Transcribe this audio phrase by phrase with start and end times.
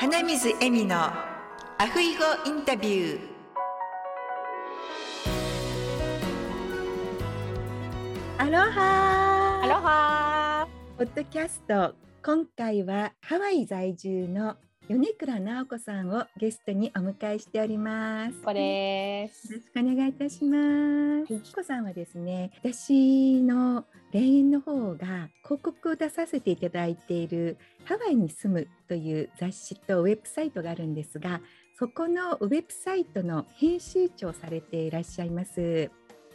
[0.00, 3.20] 花水恵美のアフイゴインタビュー。
[8.38, 9.60] アロハ。
[9.62, 10.68] アロハ。
[10.96, 11.94] ポッドキャスト。
[12.24, 14.56] 今回はハワイ在住の
[14.90, 18.42] 米倉直子さんをゲストにお迎えしております。
[18.42, 19.52] こです。
[19.52, 21.38] よろしくお願いいたします。
[21.44, 31.40] ひこさんはですね、私の霊園の方が広告を出させていただいているハワイに住むという雑誌とウェブサイトがあるんですが、
[31.78, 35.88] そこのウェブサイトの編集長をされていらっしゃいます。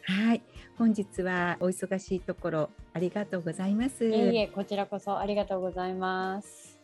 [0.04, 0.42] はい、
[0.78, 4.06] 本日はお忙しいところありがとうございます。
[4.06, 6.75] いえいえ、こちらこそありがとうございます。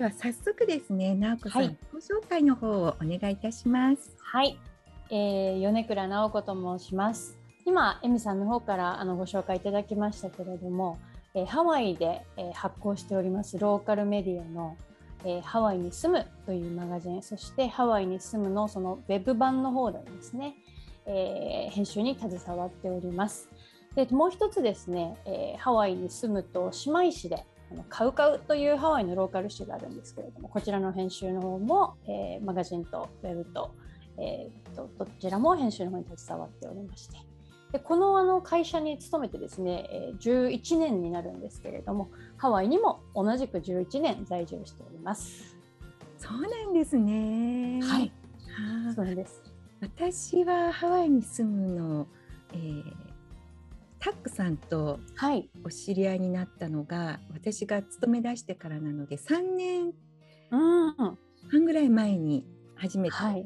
[0.00, 4.16] では早速ですね、直子さん、はいご紹介の方をお願いいたします。
[4.18, 4.58] はい、
[5.10, 7.36] えー、米倉直子と申します。
[7.66, 10.98] 今、エミさんの方からあのご紹介いただきましたけれども、
[11.34, 14.78] えーハワイで、えー発行しておりますローカルメディアの、
[15.26, 20.54] えーハワイに住むというマガジン、そしてハワイに住むのそのウェブ版の方でですね、
[21.04, 23.50] えー編集に携わっております。
[23.94, 33.70] でもう一つですね、えーハワイに住むと姉妹誌であのカウカウというハワイのローカル誌があるんですけれどもこちらの編集の方も、えーマガジンとウェブと,、
[34.18, 37.16] えーとどちらも編集の方に携わっておりまして
[37.72, 45.56] でこのあの会社に勤めてですね、えー11年になるんですけれどもハワイにも同じく11年在住しております。
[46.18, 47.80] そうなんですね。
[47.82, 49.42] はい、はあそうです。
[49.80, 52.06] 私はハワイに住むの、
[52.52, 53.09] えー
[54.00, 59.92] タックさんとはい、お知り合いになったのが私が勤め出してからなので3年
[60.50, 60.94] うん、
[61.50, 63.40] 半ぐらい前に初めて、ははい。
[63.40, 63.44] い、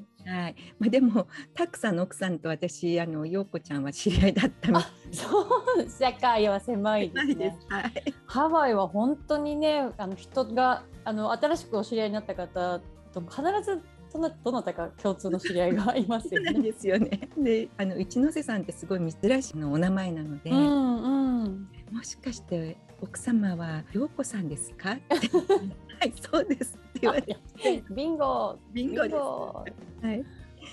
[0.79, 7.39] まあ、でもタックさんの奥さんと私あの陽子ちゃんは知り合いだったみあそう世界は狭いでたいです。
[7.39, 7.67] ねす。。
[7.69, 12.81] はい、ハワイは本当にねあの人があの新しくお知り合いになった方
[13.13, 13.83] と必ず
[14.15, 16.55] どなどなたか共通の知り合いがいますよね。
[16.63, 17.29] ですよね。
[17.37, 24.93] であの一ノ瀬さんってすごい珍しいのお名前なので、うんうん、もしかして奥様は陽子さんですか？
[24.93, 27.37] っ てはいそうですって言われて
[27.91, 29.15] ビンゴビンゴです。
[29.17, 29.65] ゴ
[30.03, 30.25] はい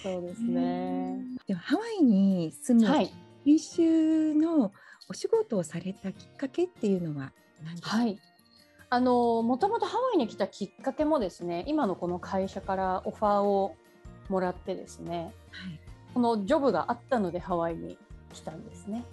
[0.03, 1.17] そうですね。
[1.47, 3.11] でもハワイに住むはい
[3.43, 4.71] 編集の
[5.09, 7.33] お仕事をされたきっかけっていうのは
[7.63, 8.19] 何ですか、はい。
[8.91, 13.75] あのもともとハワイに来たきっかけもですね今のこの会社からオファーを
[14.29, 15.79] もらってですねはい
[16.13, 17.97] このジョブがあったのでハワイに
[18.33, 19.05] 来たんですね。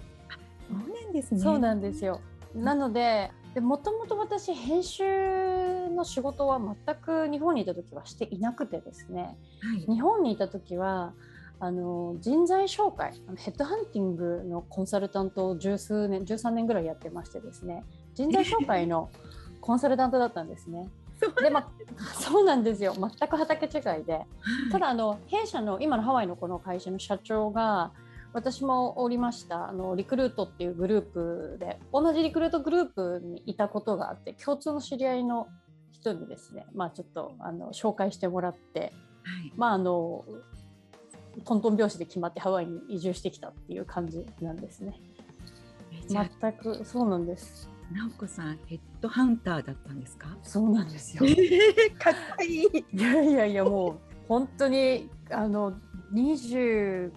[0.68, 1.40] そうなんですね。
[1.40, 2.20] そうなんですよ。
[2.54, 9.36] なので、でもともと私編集の仕事は全く日本にいた時はしていなくてですね。
[9.60, 9.94] はい。
[9.94, 11.12] 日本にいた時は
[11.60, 17.84] あの人材紹介、ヘッドハンティングのコンサルタントを十数年、13年ぐらいやってましてですね。
[18.14, 19.10] 人材紹介の
[19.60, 20.88] コンサルタントだったんですね。
[21.42, 21.68] で、まあ、
[22.14, 22.94] そうなんですよ。
[22.94, 24.24] 全く畑違いで。
[24.70, 27.92] ただあの弊社の今のハワイのこの会社の社長が
[28.32, 35.48] 私もおりましたあのリクルートっていうグループで同じリクルートグループにいたことがあって共通の知り合いの
[35.92, 38.92] 人にですねまあちょっとあの紹介してもらって
[39.22, 39.52] はい。
[39.56, 40.24] まああの
[41.44, 45.00] トントン拍子で決まってハワイに移住してきたっていう感じなんですね。
[46.08, 47.68] 全くそうなんです。
[47.92, 50.36] 直子さんヘッドハンターだったんですか？
[50.42, 51.24] そうなんですよ。
[51.24, 52.84] えー、かっこいい。
[52.92, 53.94] いやいやいやもう
[54.28, 55.72] 本当にあの
[56.12, 57.10] 25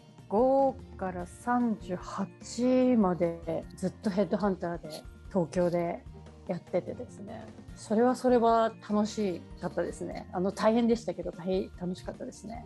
[0.97, 4.89] から38までずっとヘッドハンターで
[5.29, 6.03] 東京で
[6.47, 7.45] やっててですね
[7.75, 12.65] それはそれは楽しかったですねあの大変でしたけど大変楽しかったですね。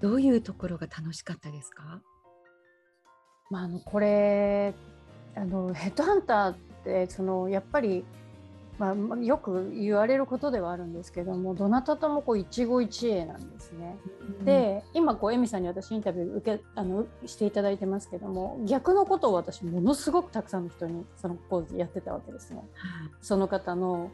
[0.00, 2.02] どういうところが楽しかったですか？
[3.50, 4.74] まあ、あのこれ
[5.34, 6.54] あのヘッドハンター
[6.86, 8.04] ってそのやっぱり、
[8.78, 13.96] まあまあ、よく言われることではあるんですけどもどなたともこう一期一会なんですね。
[14.44, 22.58] で今こうエミさんに私インタビュー受けあのしていただいてますけども逆のことを私ものすごくたくさんの人にそのポーズやってたわけですね。
[22.74, 24.10] はいその方の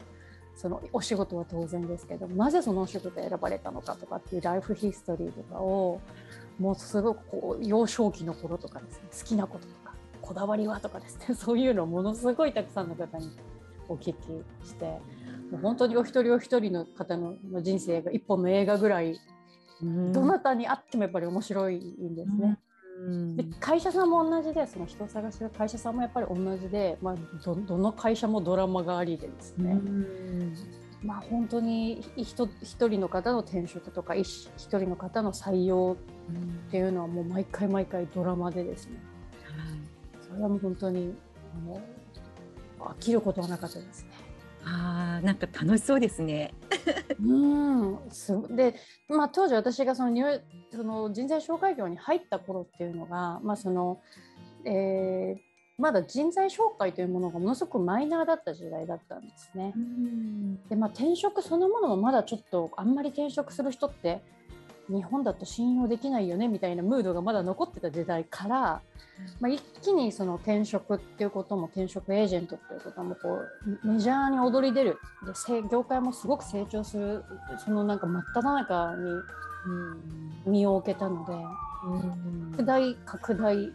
[0.55, 5.99] そのお仕事は当然ですけどなぜそのお仕事を選ばれたのかとかっていうライフヒストリーとかを
[6.59, 9.92] もうすごくこう幼少期の頃とかですね好きなこととか
[10.23, 11.35] こだわりはとかですね。
[11.35, 13.29] そういうのをものすごいたくさんの方に
[13.89, 14.85] お聞きして
[15.51, 19.19] もう本当にお一人お一人の方のの人生が一本の映画ぐらい
[20.13, 22.57] どなたに会ってもやっぱり面白いんですね。
[22.99, 23.35] うん。
[23.35, 30.55] で会社さんも同じでその人を探してる会社さんもやっぱり同じで、まあ、どどの会社もドラマがありでですね、うん。
[31.03, 35.97] まあ、本当に一一人の方の転職とか一一人の方の採用
[36.69, 38.95] っていうのはもう毎回毎回ドラマでですね。
[38.95, 39.12] はい
[40.33, 41.13] それはもう本当に
[41.55, 41.81] あの
[42.79, 44.09] 飽きることはなかったですね。
[44.65, 46.53] あーなんか楽しそうですね。
[47.21, 48.75] うんすで、
[49.09, 50.41] まあ、当時私がそのニュ
[50.71, 54.01] その人材紹介業に入った頃っていうのが、まあその
[54.65, 55.41] えー、
[55.77, 59.73] まだ人材紹介というものがものすごくマイナーだった時代だったんですね。
[60.69, 64.23] でまあ、転職そのものもまだちょっとあんまり転職する人って
[64.89, 68.81] 日本だと信用できないよねみたいなムードがまだ残ってた時代から、
[69.39, 73.39] まあ、一気にその転職っていうことも転職エージェントっていうこともこ
[73.83, 74.99] うメジャーに躍り出る。
[75.25, 77.23] で業界もすごく成長する。
[77.63, 78.95] そのなんか真っ只中
[80.45, 81.33] に身を置けたので、
[82.51, 83.71] 拡大拡大で。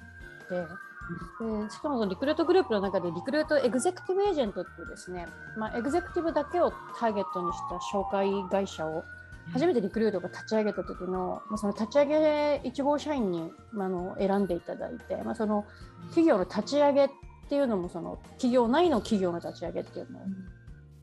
[1.40, 5.26] でしかもリクルートグループの中でリクルートエグゼクティブエージェントっていうですね、
[5.56, 9.04] まあ、エグゼクティブだけをターゲットにした紹介会社を
[9.52, 15.64] 初めてリクルートが立ち上げた時の、まあ、その立ち上げ1号社員に、まあ、の選んでいただいて、まあ、その
[16.08, 17.08] 企業の立ち上げっ
[17.48, 20.22] ていうのもその企業内の企業の立ち上げっていうのを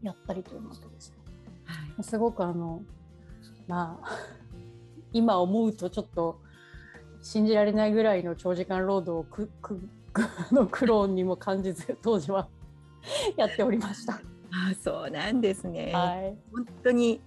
[0.03, 1.15] やったりというわけですね。
[1.65, 2.83] はい、すごくあの
[3.67, 4.09] まあ
[5.11, 6.39] 今思うとちょっと
[7.23, 9.81] 信じられないぐらいの長時間労働をくく
[10.53, 12.47] の苦労にも感じず当時は
[13.35, 14.13] やっておりました。
[14.13, 15.91] あそうなんですね。
[15.93, 17.21] はい、本当に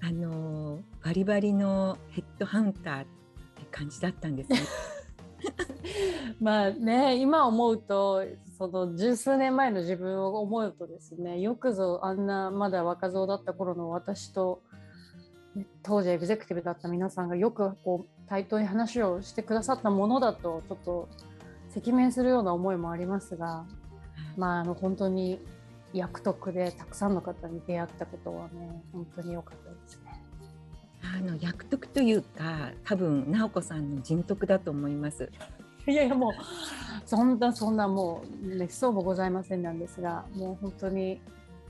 [0.00, 3.04] あのバリバリのヘッドハンターっ
[3.56, 4.58] て感じだったんですね。
[6.40, 8.24] まあね今思うと
[8.56, 14.62] その十数年前の自分を思うとですねよくぞあんなまだ若造だった頃の私と
[15.82, 21.08] 当時エグゼクティブだった皆さんがよくこう対等に話をしてくださったものだとちょっと
[21.76, 23.64] 赤面するような思いもありますが、
[24.36, 25.40] まあ、あの本当に
[25.92, 30.22] 役得でたくさんの方に出会ったことはね本当に良かったですね。
[31.02, 35.30] あの役得というか多分直子さんの人徳だと思います。
[35.86, 36.32] いやいやもう
[37.06, 41.20] そんなそんなもうめっそうもございませんなんですがもう本当に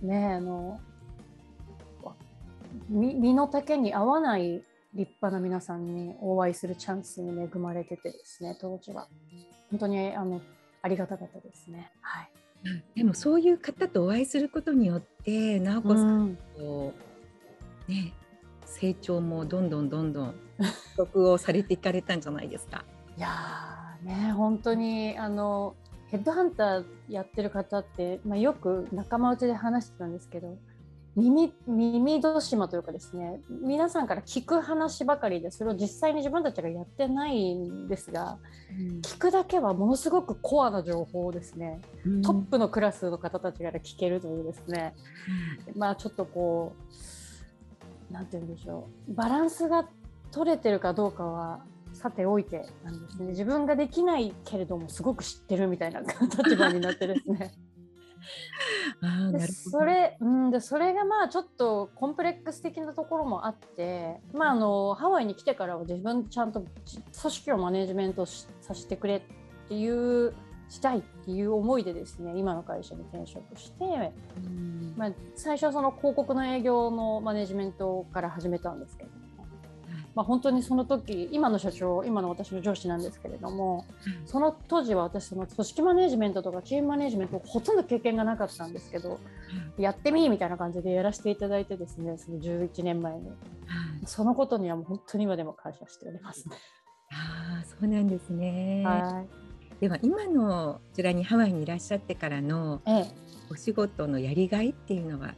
[0.03, 0.81] ねあの
[2.89, 9.09] 身の丈に合わない立派な皆さんにお会いするチャンスに恵まれててですね当時は
[9.71, 10.41] 本当にあの
[10.83, 11.93] ありがたかったですね。
[12.01, 12.38] はい
[12.95, 16.93] でもそういう方とお会いすることによって直子さんと、
[17.89, 18.13] うん、ね
[18.65, 20.35] 成長もどんどんどんどん
[20.97, 22.85] 得をされていかれたんじゃないですか。
[23.17, 23.29] いや
[24.03, 25.75] ね本当にあの
[26.09, 30.57] ヘッドハンターやってる方って、まあ、よく仲間内で話してたんですけど
[31.19, 38.39] 耳耳戸島というかですね皆さんから聞く話ばかりでそれを実際に自分たちがやってないんですが、
[38.79, 44.95] うん、聞くだけはものすごくコアな情報をですね、うん、トップのクラスの方たちから聞けるというですね、
[45.75, 46.75] うん、まあちょっとこ
[48.11, 49.15] う何て言うんでしょう。
[49.15, 49.89] バランスが
[50.31, 53.29] 取れてるかどうかはさておいてなんですね。
[53.29, 57.53] 自分ができないけれどもすごく知ってるみたいな立場になってですね
[59.03, 66.71] あでそれ、うん、でそれがまあちょっとコンプレックス的なところもあって、まあ、あのハワイに来てからは自分ちゃんと組
[67.13, 69.23] 織をマネジメントさせてくれっ
[69.69, 70.35] ていう
[70.69, 74.13] したいっていう思いでですね今の会社に転職して、
[74.97, 79.11] まあ、最初はその広告の営業のマネジメントから始めたんですけど
[80.19, 89.21] まあ、本当にその時今の社長今の私の上司なんですけれども、うん、その当時は私その組織マネジメントとかチームマネジメントほとんど経験がなかったんですけど、
[89.77, 93.37] うん、やってみみたいな感じでやらせていただいてですねその11年前に、うん、
[94.07, 96.49] そのことにはもう本当に今でも感謝しております。
[96.49, 96.57] ね。
[97.13, 99.25] あそうなんですね、は
[99.79, 102.83] い、では今のこちらにハワイにいらっしゃってからの
[103.53, 105.37] お仕事のやりがいっていうのは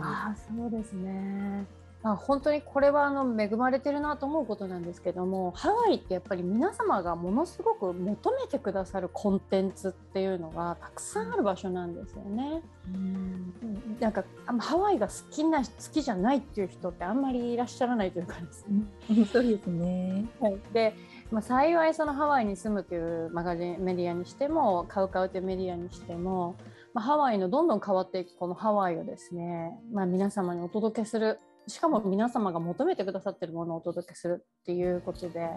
[0.00, 1.64] あそうですね
[2.06, 12.62] まあ、本当にこれはあの恵まれてるなと思うことなんですけどもハワイってやっぱり皆様がものすごく求めてくださるコンテンツっていうのがたくさんある場所なんですよね。
[12.94, 14.22] うんなんか
[14.58, 18.84] ハワイが好きな好きじゃないっていう人ってあんまりいらっしゃらないというかですね。
[19.32, 20.94] そうですね、はい、で
[21.32, 26.54] まあ、幸いそのハワイに住むというマガジンメディアにしてもカウカウというメディアにしても、
[26.94, 35.50] まあ、ハワイのどんどん変わっていくこのハワイをですね、まあ、皆様にお届けするしかも皆様が求めてくださってるものをお届けするっていうことで、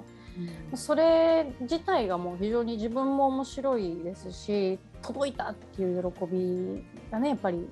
[0.71, 7.67] うん、それ自体がもう非常に自分も面白いですし届いたっていう喜びがねやっぱり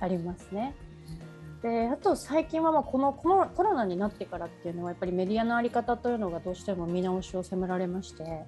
[0.00, 0.74] ありますね。
[1.62, 8.44] であと最近はまあこのこのコロナになってからっていうのはやっぱりメディアの在り方というのがどうしても見直しを迫られまして、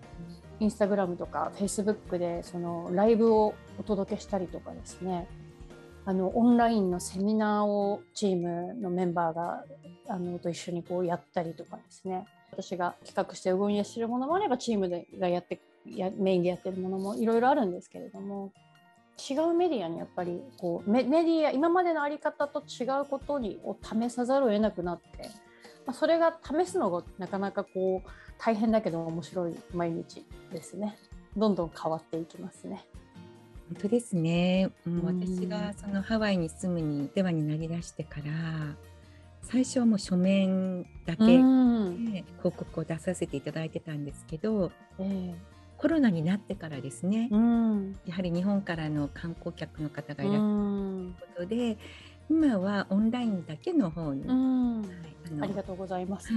[0.61, 5.27] インスタグラムとかフェイスブックでそのライブをお届けしたりとかですね
[6.05, 9.65] あのオンラインのセミナーをチームのメンバーが
[10.09, 18.53] あのと一緒にこうやったりとかですね私が企画して運営しているものもあればチームでがやってやメインでやってるものもいろいろあるんですけれども
[19.19, 25.29] 違うメディアにやっぱりこうメメディア今までの在り方と違うことにを試さざるを得なくなって、
[25.87, 30.97] まあ、それが試すのがなかなかこう大変だけど面白い毎日ですね
[31.37, 32.85] どんどん変わっていきますね。
[33.73, 34.71] 本当ですね。
[34.85, 38.77] もう私がそのハワイに住むに世話になりだしてから
[39.41, 41.33] 最初はもう書面だけで
[42.39, 45.35] 広告を出させていただいてたんですけど、えー、
[45.79, 47.31] コロナになってからですね、
[48.07, 51.79] やはり日本からの観光客の方がいらっしゃるということで、
[52.29, 54.83] 今はオンラインだけの方に、は
[55.39, 56.29] い、ありがとうございます。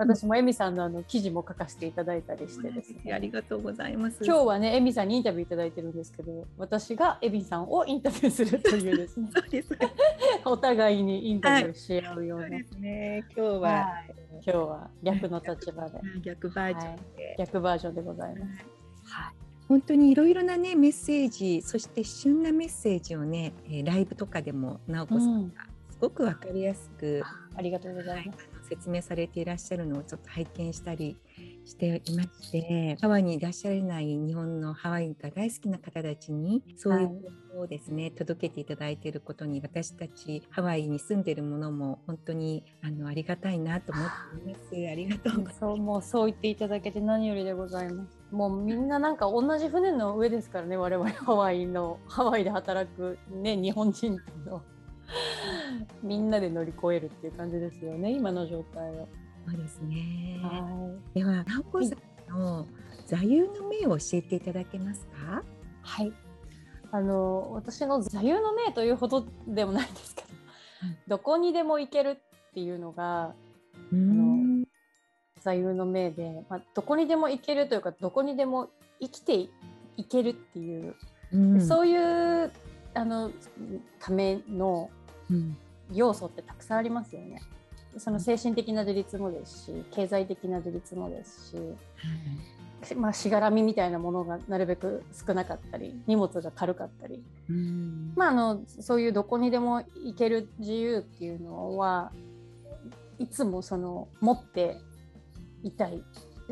[0.00, 3.12] はい私もエミさんのあの記事も書かせていただいたりしてですね。
[3.12, 4.24] ありがとうございます。
[4.24, 9.28] 今日はね、エミさんにインタビューいただいてるんですけど、私がエミさんをインタビューするというですね。
[9.36, 9.68] そうです。
[10.46, 12.44] お互いにインタビューし合うような。
[12.44, 13.24] はい、ですね。
[13.36, 13.78] 今日は、は
[14.08, 16.00] い、今日は逆の立場で。
[16.22, 18.64] 逆バージョンで、はい、逆バージョンでございます。
[19.04, 19.34] はい。
[19.68, 23.52] 本当にいろいろなねメッセージそして旬なメッセージをね
[23.84, 25.69] ライブとかでも直子さんがす
[26.00, 31.16] ごくわかりやすく、うん、ありがとうございます、説明されていらっしゃるのをちょっと拝見したり
[31.64, 37.14] していましてハワイにいらっしゃれない日本のハワイが大好きな方たちにそういうこ
[37.52, 44.04] とをですね、はい、届けていただいていることに私たちハワイに住んでいるものも本当にあのありがたいなと思っ
[44.44, 44.90] ています。
[44.90, 45.58] ありがとうございます。
[45.60, 48.18] そうもうそう言っていただけて何よりでございます。
[48.30, 54.62] もうみんななんか同じ船の上ですからね我々ハワイのハワイで働くね日本人の
[56.02, 59.08] みんなで乗り越えるっていう感じですよね今の状態を。
[59.48, 60.38] そうですね。
[60.42, 61.96] はい、では直子さ
[62.28, 62.66] んの
[63.06, 65.42] 座右の銘を教えていただけますか？
[65.82, 66.12] はい。
[66.92, 70.28] あの私の座右の銘というほどでもないんですけど、
[71.08, 72.18] どこにでも行ける
[72.50, 73.34] っていうのがあ
[73.92, 74.66] の
[75.40, 78.68] 座右の銘で、まあ、どこにでも行けるというかどこにでも
[79.00, 79.48] 生きて
[79.96, 80.94] いけるっていう、
[81.32, 82.52] うん、そういう
[82.92, 83.30] あの
[84.00, 84.90] ための
[85.92, 87.40] 要素ってたくさんありますよね。
[87.98, 97.22] その精神的な自立もですし経済的な自立もですし、まあ、しがらみみたいなものがなるべく少なかったり荷物が軽かったり、
[98.14, 102.12] まあ、あのそういうどこにでも行ける自由っていうのは
[103.18, 104.78] いつもその持って
[105.62, 106.02] いたい。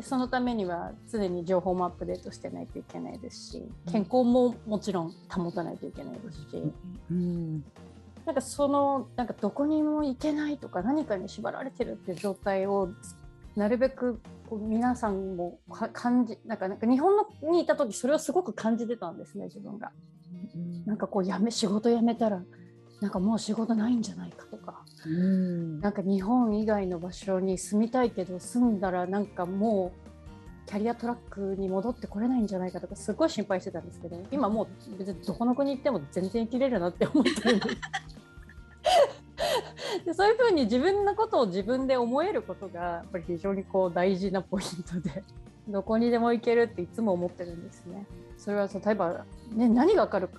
[0.01, 6.73] そのためには常に情報もアップデートしてないといけないですし健康ももちろん保たないといけないですし、
[7.11, 7.63] うん、
[8.25, 12.89] なんかそのなんかどこにも行けないとか何かに縛られてるっていう状態を
[13.55, 15.59] なるべくこう皆さんも
[15.93, 19.91] 感じなんかなんか日本のにいた時それをすごく感じてたんですね自分が。
[20.85, 22.41] なんかこうやめ仕事辞めたら
[23.01, 30.08] なんかもう仕事ないんじゃないかとか、うん、なんか日本以外の場所に住みたいけど住んだらなんかもう
[30.69, 37.77] キャリアトラックに戻ってこれないんじゃないかとかすごい心配してたんですけど今もう別にどこの国行っても全然生きれるなって思ってるんです。
[40.05, 45.23] でそういうふうに自分のことを自分で思えることがやっぱり非常にこう大事なポイントで
[45.67, 48.05] どこにでも行けるっていつも思ってるんですね。
[48.37, 50.29] それは例えば、ね、何がかる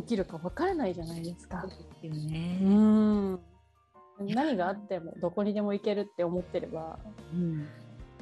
[0.00, 1.66] 起きるか分からないじゃないですか。
[1.66, 3.40] ですよね、うん
[4.20, 6.98] 何があってもどこにでも行けるって思ってれば、
[7.32, 7.66] うん、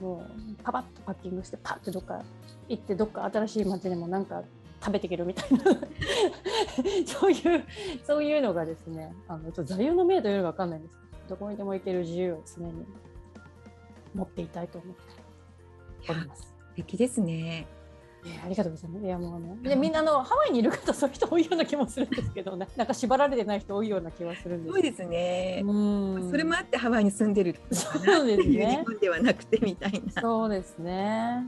[0.02, 2.24] もうパパッとパッキングしてパッてどっか
[2.68, 4.42] 行ってどっか新しい街でもなんか
[4.80, 5.64] 食べていけるみたいな
[7.06, 7.64] そういう
[8.04, 12.84] そういうのがですねあのちょっと座右の銘というのが分かんないんですけどどこにでも行ける自由を常に
[14.12, 15.02] 持っていたいと思って
[16.10, 16.42] おります。
[16.42, 17.68] 素敵ですね。
[18.24, 19.06] えー、ありがとうございます。
[19.06, 24.72] いやもうね、でみんなのハワイにいる方そういう人 多いような気もするんですけど、ね、 なんか縛られてない人多いような気はするんです。
[24.72, 25.62] そうですね。
[25.64, 26.30] うん。
[26.30, 28.76] それもあってハワイに住んでるそうですね。
[28.78, 30.20] 日本ではなくてみたいな。
[30.20, 31.46] そうですね。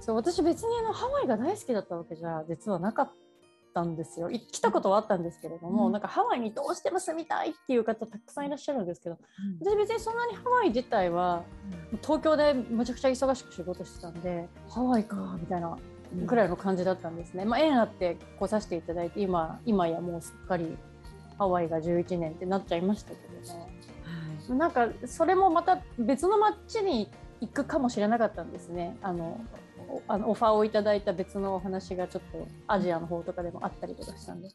[0.00, 3.12] そう私別にあのハワイが大好きだったわけじゃ実はなかった
[3.82, 11.42] んですよ来たことはあったんですけれども、うん、なんかハワイにどうしても住みたいっていう方たくさんいらっしゃるんですけど、うん、私別にそんなにハワイ自体は、
[12.02, 15.76] 東京でむちゃくちゃ忙しく仕事してたんでハワイかみたいな
[16.26, 17.44] ぐらいの感じだったんですね。
[17.44, 20.76] まあ、縁あって来させていただいて今今やもうすっかり
[21.38, 23.60] ハワイが11年ってなっちゃいましたけどね。
[24.48, 28.96] はい、なんかそれもまた別の街に行くかもしれなかったんですね。
[29.02, 29.40] あの
[30.06, 34.48] あのオファーをいただいた別のお話がちょっとアジアの方とかでもあったりとかしたんで、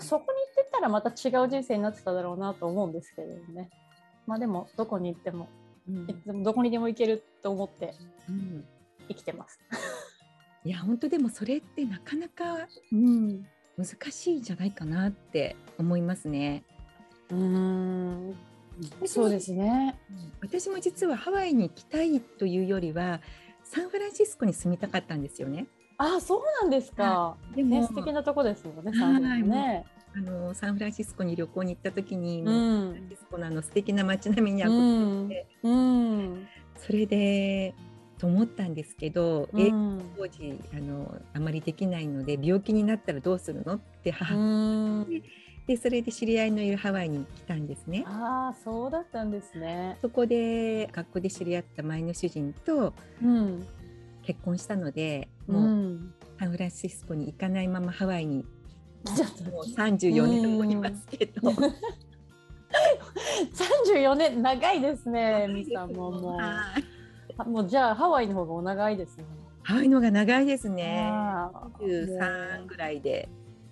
[0.00, 3.70] そこに行ってたらまた違う人生になってただろうなと思うんですけどね。
[4.26, 5.48] まあでもどこに行っても、
[5.88, 7.94] うん、どこにでも行けると思って
[9.08, 9.58] 生きてます。
[10.64, 13.46] いや本当でもそれってなかなか、うん、
[13.76, 16.64] 難しいんじゃないかなって思いますね。
[17.30, 18.36] うん。
[19.06, 19.98] そうですね。
[20.40, 23.20] 私も実はハワイに行きたいというよりは
[23.68, 25.66] サンフランシスコに住みたかったんですよね。
[25.98, 27.36] あそうなんですか。
[27.54, 28.92] でね素敵なとこですよね。
[28.98, 29.84] サンフランシスコね。
[30.16, 35.74] あのサンフランシスコに旅行に行った時に、うもうサンんフランシスコのあの素敵な街並みにう憧れて、んう
[36.22, 37.74] んそれで
[38.16, 45.22] と思ったんですけど、うん当時あのあまりできないので病気になったらどうするのって母、うん
[45.68, 48.02] でそれで知り合いのいるハワイに来たんですね。
[48.06, 49.98] ああそうだったんですね。
[50.00, 53.66] そこで学校で知り合った前の主人とうん
[54.22, 58.46] 結婚したので、うもうんサンフランシスコに行かないままハワイに
[59.52, 61.52] もう34年後いますけど。
[63.52, 65.44] 34年長いですね。
[65.44, 66.84] エミさんももはい
[67.46, 69.24] うもうじゃあハワイの方がお長いですね。
[69.64, 71.10] ハワイのが長いですね。
[71.12, 73.28] あー23ぐらいで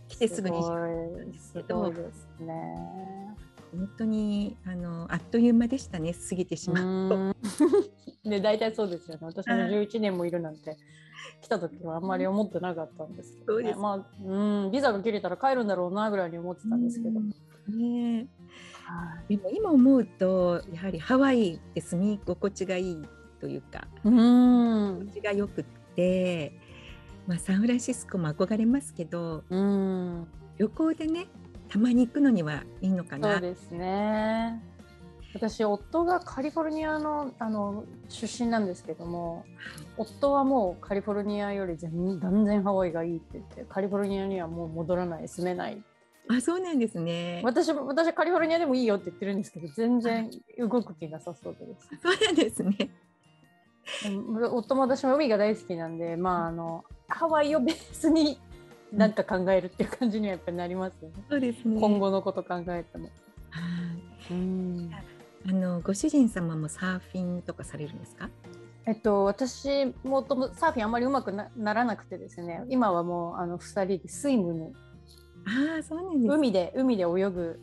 [0.09, 1.39] 来てすぐにすごい。
[1.39, 3.07] すごいですね。
[3.73, 6.15] 本当にあのあっという間でしたね。
[6.15, 7.17] 過ぎてしまうと。
[7.17, 8.31] うん。
[8.31, 9.27] で 大体そうですよね。
[9.27, 10.77] 私もはい11年もいるなんて
[11.43, 14.71] 来た時はあんまり思ってなかったんですけど、ね、まあうん。
[14.71, 17.21] ビザが切れたら帰るんだろうなぐらいに思ってたんですけど。
[17.21, 18.29] ね
[18.85, 19.37] はい。
[19.37, 23.03] でも今思うとやはりハワイって住み心地がいい
[23.41, 23.87] というか。
[24.05, 24.99] うん。
[25.01, 26.53] 心地がよくって、
[27.27, 30.29] まあ、サンフランシスコも憧れますけどうん
[30.59, 31.27] 旅行でね
[31.69, 33.33] たまに行くのにはいいのかな。
[33.35, 34.63] そうですね。
[35.35, 39.45] 私夫がカリフォルニアのあの出身なんですけども
[39.99, 45.83] 夫はもうカリフォルニアより全断然ハワイがいいって言ってカリフォルニアにはもう戻らない住めない
[46.29, 47.41] あそうなんですね。
[47.45, 52.91] 私も私はカリフォルニアでもいいよって言ってるんですけど全然動く気なさそうでですそうなんですね。
[54.07, 58.39] うん夫も私も海が大好きなんでまああのハワイをベースに
[58.93, 61.81] なんか考えるっていう感じにはやっぱりなりますよね、そうですね。
[61.81, 63.11] 今後のこと考えても。
[63.51, 63.61] は
[64.31, 64.33] い。
[64.33, 64.91] うん。
[65.49, 68.29] あのご主人様もサーフィンとかされるんですか？
[68.87, 72.65] えっと、私もともサーフィンあんまりうまくなならなくてですね。
[72.69, 74.73] 今はもうあの2人でスイムに
[75.45, 76.33] ああそうなんです。
[76.33, 77.61] 海で海で泳ぐ。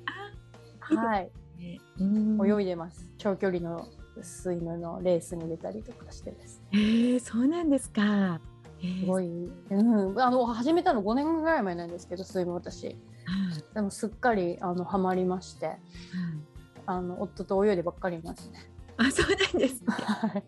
[0.80, 1.80] はいね。
[2.00, 2.60] うん。
[2.60, 3.10] 泳いでます。
[3.18, 3.88] 長距離の
[4.22, 6.62] スイムのレースに出たりとかしてです。
[6.72, 8.40] へえそうなんですか。
[8.82, 9.00] えー。
[9.02, 12.88] すごい、うん、あの始めたの5年ぐらい前なんですけどスイム私。
[12.88, 12.96] はい。
[13.74, 15.66] でもすっかりあのハマりまして。
[15.68, 15.78] はい。
[16.86, 18.70] あの夫と泳いでばっかりいますね。
[18.98, 19.88] あそうなんですね。
[19.90, 20.44] はい。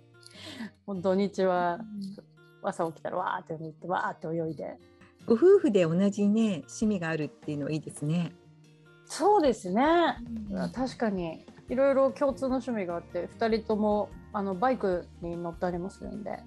[0.86, 1.80] もう土日は
[2.62, 4.78] 朝起きたらわーって泳いでわーって泳いで。
[5.26, 8.34] ご夫婦で同じね趣味があるっていうのはいいですね。
[9.06, 9.84] そうですね。
[10.52, 10.72] うん。
[10.72, 16.40] 確かにいろいろ共通の趣味があって2人ともあのバイクに乗ったりもするんで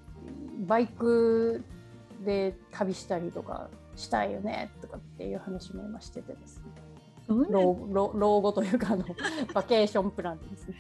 [0.67, 1.63] バイク
[2.25, 6.65] で旅したりとかしたいよねとかっていう話も今しててですね。
[7.51, 9.05] 老老老後というかあの
[9.53, 10.75] バケーションプランですね。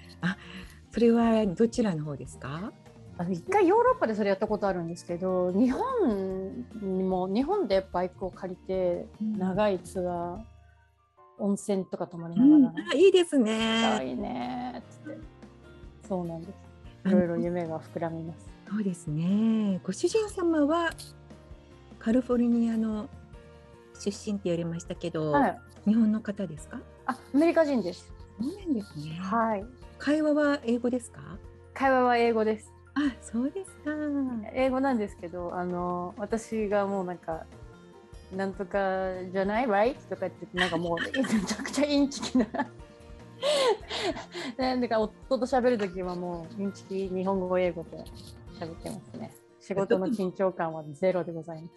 [0.90, 2.72] それはどちらの方ですか？
[3.18, 10.38] あの一回ヨーロッパでそれやったことあるんですけど日本にも日本でバイクを借りて長いツアー
[11.38, 14.02] 温泉とか泊まりなうんがら、あいいですねた。
[14.02, 14.82] いね
[16.08, 16.54] そうなんです
[17.06, 19.80] いろいろ夢が膨らみますそうですね。
[19.82, 20.90] ご主人様は
[21.98, 23.08] カリフォルニアの
[23.98, 26.78] 出身って言われましたけど、はい日本の方ですか？
[27.06, 29.18] あアメリカ人ですそうなんですね。
[29.20, 29.64] はい
[29.98, 31.20] 会話は英語ですか？
[31.72, 33.90] 会話は英語ですあそうですか。
[34.52, 37.46] 英語なんですけどあの私がもうなんか
[38.32, 38.78] なんとか
[39.32, 39.96] じゃない？Right?
[40.08, 42.46] とか言ってなんかもうめちゃくちゃインチキな
[44.58, 48.04] ねだから夫と喋るときはもうインチキ日本語英語で
[48.58, 49.32] 喋ってますね。
[49.60, 51.74] 仕事の緊張感はゼロでございます。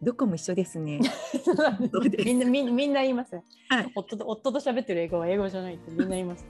[0.00, 1.00] どこも一緒ですね。
[2.24, 3.92] みんなみんみんな言いますね、はい。
[3.94, 6.44] 夫と夫と喋ってる英語は英語じゃないってみんな言います。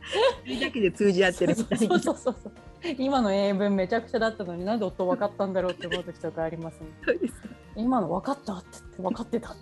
[0.42, 1.88] それだけで通じ合ってるみたいな。
[1.88, 2.52] そうそうそうそう
[2.98, 6.88] 今の英文めちゃくちゃだったのになんで夫分かったんだろうって思う時とかありますね。
[7.28, 7.34] す。
[7.76, 9.60] 今の分かったって分かってたって。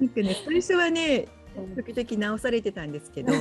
[0.00, 1.76] なんかね最初はねうん。
[1.76, 3.32] 時々直されてたんですけど、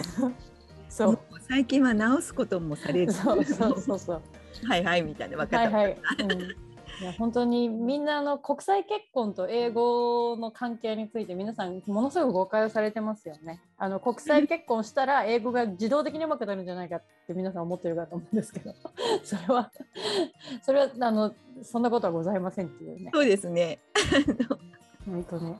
[0.89, 1.19] そう。
[1.47, 4.21] 最近は直すこともされず、そうそうそうそう。
[4.65, 5.77] はいはいみたいな分かった。
[5.77, 6.55] はいはい、うん、
[7.01, 18.73] いや本当にみんなあの国際結婚と英語の関係について皆さんものすごく誤解をされてますよねあの国際結婚したら英語が自動的にうまくなるんじゃないかって皆さん思ってるかと思うんですけど
[19.23, 19.71] それは
[20.61, 23.79] それはあのそんなことはございませんっていうねそうですね。
[25.05, 25.55] 本当に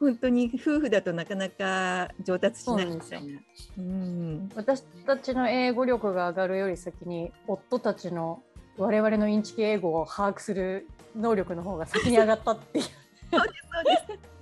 [0.00, 3.42] 本当に夫婦だとなかなか上達しないそうなんですよみたいな。
[3.78, 4.48] うん。
[4.54, 8.42] 私たちの英語力が上がるより先に夫たちの
[8.78, 10.86] 我々のインチキ英語を把握する
[11.16, 12.84] 能力の方が先に上がったっていう。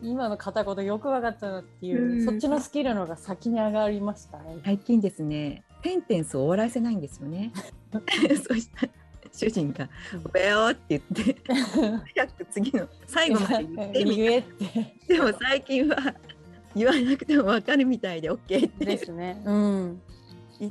[0.02, 4.58] 今の片言よく分かったなっていう、うんそっちのスキルの方が先に上がりましたね。
[4.64, 7.52] 最近ですね、センテンスを終わらせないんですよね。
[8.46, 8.92] そしたら
[9.32, 9.88] 主人が
[10.24, 11.36] 「おべよ」って言って
[12.14, 15.96] 早く次の最後まで言ってみ言えってでも最近は
[16.74, 19.40] 言わなくても分かるみたいで OK ってですね。
[19.44, 20.02] うん。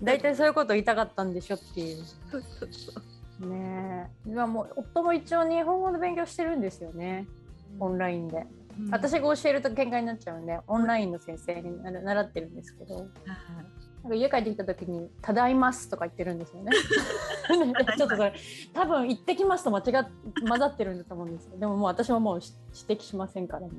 [0.01, 2.04] 大体そういうこと言いたかったんでしょっていう。
[2.32, 4.30] そうそうそうねえ。
[4.30, 7.28] 今もう夫も一応日本語の勉強してるんですよね。
[7.80, 8.38] オンラインで。
[8.38, 12.95] うん私が教えると喧嘩になっちゃうんで、オンラインの先生に習ってるんですけど。
[12.95, 13.06] はい
[14.06, 16.71] なんか家帰ってきた時に「ただいます」とか言ってるんですよね。
[17.98, 18.34] ちょっとそれ
[18.71, 20.08] 多分「行ってきます」と間違っ
[20.48, 21.58] 混ざってるんだと思うんですよ。
[21.58, 22.54] でももう私はもうし
[22.88, 23.71] 指摘しませんからね。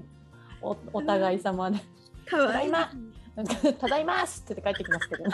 [0.62, 1.78] おお互い様で
[2.26, 2.90] かわいいただいま。
[3.36, 5.24] なんか「ただいます」って帰ってきますけど。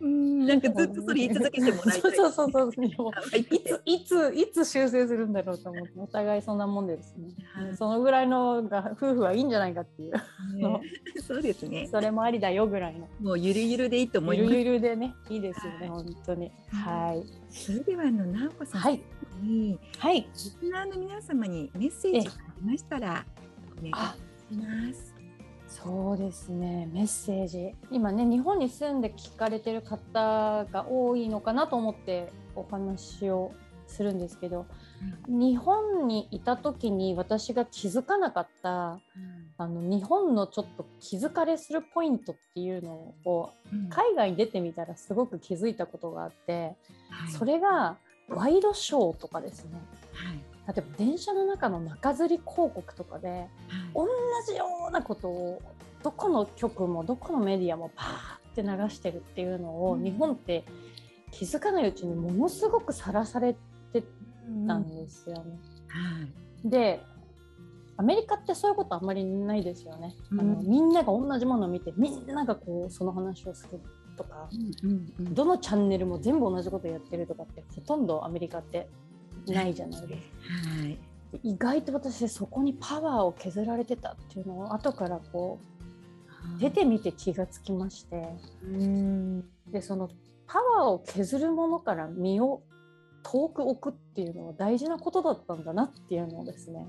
[0.00, 2.10] うんなんかずっとそれ言い続けてもらいたい。
[2.16, 2.84] そうそうそうそう。
[3.36, 3.40] い。
[3.40, 7.76] いついついつ修正するんだろうと思ってお互いそんなもんでですね、はい。
[7.76, 10.12] そのぐらいのが夫婦はいいんじゃないかっていう。
[10.56, 10.80] ね。
[11.24, 11.86] そうですね。
[11.86, 13.06] それもありだよぐらいの。
[13.20, 14.54] もうゆるゆるでいいと思いゆます。
[14.54, 15.88] るゆるでねいいですよね、はい。
[15.88, 16.50] 本当に。
[16.72, 17.54] はい。
[17.54, 19.00] それではあの直子さんはい。
[19.40, 20.22] にはい。
[20.22, 23.24] リスナーの皆様にメッセージがありましたら
[23.78, 24.16] お願いあ
[24.50, 25.11] します。
[25.72, 26.86] そうですね。
[26.92, 27.74] メッセージ。
[27.90, 33.52] 今ね日本に住んで聞かれてる方が多いのかなと思ってお話を
[33.86, 34.66] するんですけど
[35.26, 39.00] 日本にいた時に私が気づかなかった
[39.58, 43.88] あの日本のちょっと気づかれするポイントっていうのをうん。
[43.88, 46.76] 海外に出てみたらすごく気づいたことがあって
[47.10, 47.32] はい。
[47.32, 47.96] それが
[48.28, 49.70] ワイドショーとかですね。
[50.12, 53.48] はい例えば電車の中の中吊り広告とかではい。
[53.94, 54.06] 同
[54.48, 55.62] じようなことを
[56.02, 60.04] どこの局もどこのメディアもパーって流してるっていうのを、うん。
[60.04, 60.64] 日本って
[61.30, 63.54] 気づかないうちにものすごくさらされ
[63.92, 64.04] て
[64.66, 65.58] たんですよね。
[65.88, 66.22] は
[66.64, 66.68] い。
[66.68, 67.00] で
[67.96, 70.14] アメリカってそういうことあんまりないですよね。
[70.30, 73.80] あのうんみんなが同じものを見てみんながこうその話をする
[74.16, 74.48] とか
[74.82, 75.34] うんうんうん。
[75.34, 78.88] どのチャンネルも全部同じことやってるとかってほとんどアメリカって
[79.46, 80.80] ないじゃないですか。
[80.80, 80.98] はい。
[81.42, 85.58] 意外と私そこにパワーを削られてたっていうのを後からこ
[86.56, 88.28] う出てみて気がつきまして。
[88.64, 89.40] うん。
[89.68, 90.10] でその
[90.46, 92.62] パワーを削るものから身を
[93.22, 96.86] 遠く置くっていうのは大事なことだったんだなっていうのをですね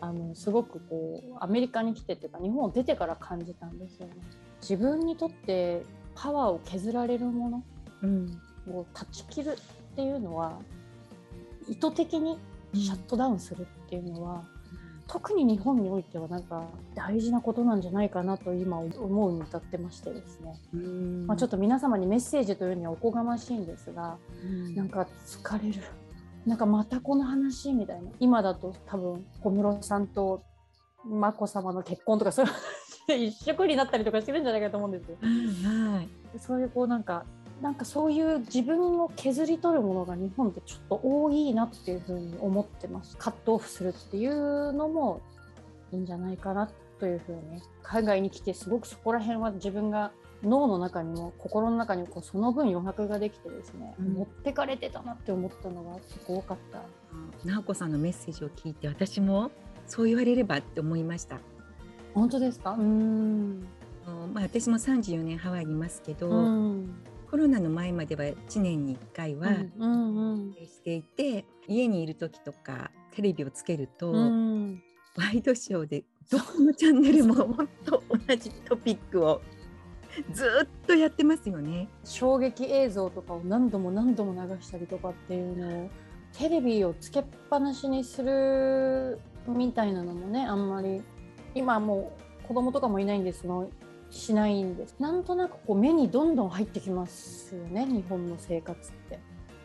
[0.00, 4.14] あのすごくこうアメリカに来てっていうか日本を出てから感じたんですよね。
[4.60, 5.82] 自分にとって
[6.14, 7.64] パワーを削られるもの
[8.02, 8.40] うん。
[8.68, 9.58] を断ち切る
[9.92, 10.60] っていうのは
[11.68, 12.38] 意図的に
[12.74, 14.44] シャットダウンするっていうのは、
[15.06, 21.26] 特に日本においてはなんか大事なことなんじゃないかなと今思うに至ってましてですね、うん。
[21.26, 24.74] まあ、ちょっと皆様にメッセージというにはおこがましいんですがうん。
[24.74, 25.82] なんか疲れる。
[26.46, 28.10] なんかまたこの話みたいな。
[28.20, 30.42] 今だと多分小室さんと
[31.04, 32.62] 眞子さまの結婚とかそういう話
[33.06, 35.18] で一色になったりとかしてるんじゃないかと思うんですよ。
[35.20, 36.08] はい。
[36.38, 37.26] そういうこうなんか
[37.62, 43.16] なんかそういう自分を削り取るものが日本ってちょっと多いなっていうふうに思ってます。
[43.16, 45.20] カットオフするっていうのも
[45.92, 47.62] いいんじゃないかなというふうに。
[47.82, 50.10] 海外に来てすごくそこら辺は自分が
[50.42, 54.12] 脳の中にも心の中にもこうその分余白ができてですね、うん。
[54.14, 56.82] 持ってかれてたなって思ったのがすごく多かった。
[57.44, 59.52] 直子さんのメッセージを聞いて私も
[59.86, 61.38] そう言われればって思いました。
[62.12, 62.72] 本当ですか？
[62.72, 63.64] うん。
[64.34, 66.94] まあ、私も34年ハワイにいますけど、うん
[67.32, 74.82] コロナの前までは1年に1回はうんうんしていて、家にいる時とかテレビをつけると、うん。
[75.16, 79.40] ワイドショーでどこのチャンネルも本当同じトピックを
[80.34, 81.88] ずっとやってますよね。
[82.04, 85.90] 衝撃映像とかを何度も何度も流したりとかっていうのを
[86.38, 89.18] テレビをつけっぱなしにする
[89.48, 91.02] みたいなのもねあんまり
[91.54, 92.12] 今も
[92.44, 93.64] う子供とかもいないんですが
[94.12, 94.94] しないんです。
[95.00, 99.18] なんとなくこう目にどんどん入ってきますよね日本の生活って。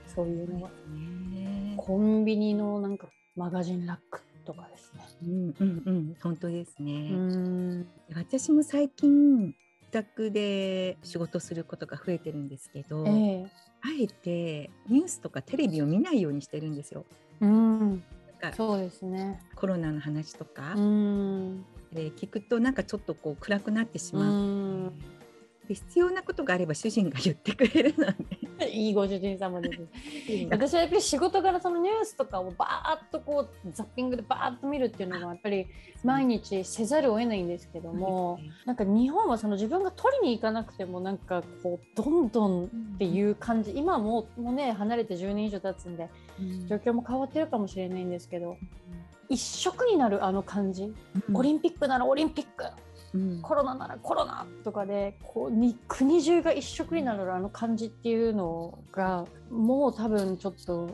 [0.07, 1.75] そういうのがね。
[1.77, 5.03] コンビニのなんかマガジンラックとかですね。
[5.23, 6.91] うんうんうん本当ですね。
[6.91, 7.87] うん。
[8.15, 13.45] 私も最近自宅で仕事することが増えてるんですけど、ええ。
[13.81, 17.05] あえてニュースとかテレビを見ないようにしてるんですよ。
[17.41, 18.03] うん。
[18.55, 19.39] そうですね。
[19.55, 24.33] コロナの話とか、うんで聞くとなんかちょっとこう暗くなってしうまう。
[24.33, 24.93] ん。
[25.67, 28.47] で必要なことがあれば主人が言ってくれるので。
[28.71, 29.79] いいご主人様です。
[30.49, 35.67] 私はやっぱり仕事からそのニュースとかをバーッとこうザッピングでバーッと見るっていうのがやっぱり
[36.03, 43.73] 毎日せざるを得ないんですけども、なんか日本はその自分が取りに行かなくてもなんかこうどんどんっていう感じ。
[43.75, 46.09] 今はもうもうね離れて10年以上経つんで
[46.67, 48.57] 状況も変わってるかもしれないんですけど
[49.29, 50.93] 一色になるあの感じ、
[51.33, 52.65] オリンピックならオリンピック。
[53.13, 53.41] うん。
[53.41, 60.89] コロナならコロナとかでこうに国中が一色になるあの感じっていうのがもう多分ちょっと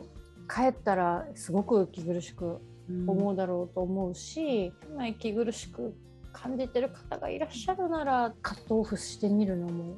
[0.48, 2.60] 帰ったらすごく息苦しく
[3.06, 5.94] 思うだろうと思うし、今息苦しく
[6.32, 9.96] 感じてる方がいらっしゃるならカットオフしてみるのも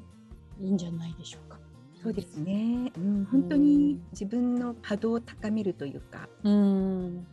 [0.60, 1.58] いいんじゃないでしょうか。
[2.02, 6.28] そうですね、うん、本当に自分の波動を高めるというか。
[6.44, 7.26] うん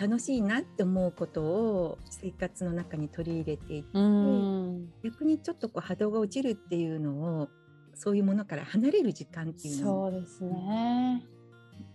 [0.00, 7.48] 楽しいなって思うことを生活の中に取り入れていって、うん逆にちょっとこう波動が落ちるっていうのを
[7.94, 11.24] そういうものから離れる時間っていうのもそうですね。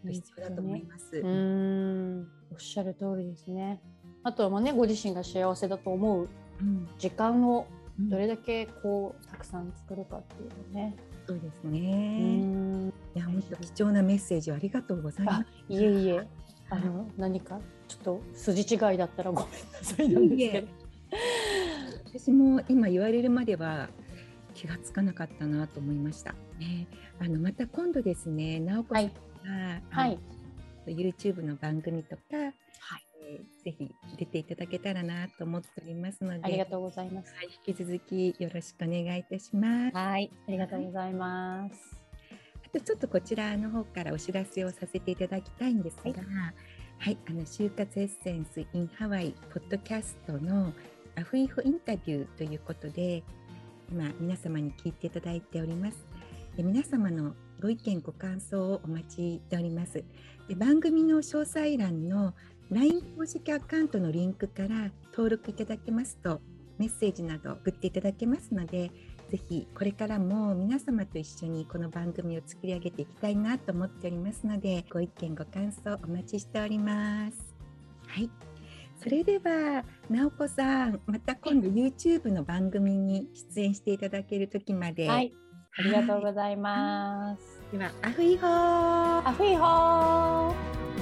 [0.08, 1.18] 必要だと思います。
[1.18, 3.82] うんおっしゃる通りですね。
[4.24, 6.30] あとはまあねご自身が幸せだと思う
[6.62, 7.66] うん時間を
[8.00, 10.96] うんどれだけこうたくさん作るかっていうのね。
[11.28, 11.80] そうですうね。
[11.80, 15.74] んいや本当貴重なメッセージをありがとうございまあす。
[15.74, 16.28] いえいえ
[16.70, 20.68] あの何かちょっと筋違いだったらごめんなさいなんですけど。
[22.18, 23.90] 私も今言われるまでは
[24.54, 26.34] 気がつかなかったなと思いました。
[26.58, 26.88] ね、
[27.20, 30.20] あのまた今度ですね、直子さんが、はい。
[30.88, 37.34] YouTube の番組とか、はいえーぜひ出ていただけたらなと思っておりますので、ありがとうございます。
[37.34, 39.98] はい、引き続きよろしくお願いいたします。
[39.98, 42.05] はい、ありがとうございます。
[42.76, 46.12] あとちょっとこちらの方からお知らせをさせていただきたいんですが、
[47.00, 50.74] はい、あの就活エッセンス in ハワイポッドキャストの
[51.16, 53.24] アフイホインタビューということで、
[53.90, 56.06] 今皆様に聞いていただいております。
[56.58, 60.04] で皆様のご意見ご感想をお待ちしております。
[60.50, 62.34] で番組の詳細欄の
[62.72, 66.42] LINE 公式アカウントのリンクから登録いただけますと
[66.78, 68.92] メッセージなど送っていただけますので、
[69.36, 77.54] ぜひこれからも皆様と一緒にこの番組を作り上げていきたいなと思っておりますので、ご意見ご感想お待ちしております。
[78.08, 78.30] はい。
[79.04, 85.10] それでは、直子さん、また今度 YouTube の番組に出演していただける時まで。
[85.10, 85.34] はい、
[85.80, 87.62] ありがとうございます。
[87.74, 88.50] では、アフイホー
[89.28, 90.95] アフイホー